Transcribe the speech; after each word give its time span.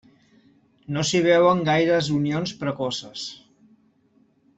No 0.95 1.03
s'hi 1.09 1.19
veuen 1.27 1.61
gaires 1.67 2.09
unions 2.15 2.53
precoces. 2.63 3.27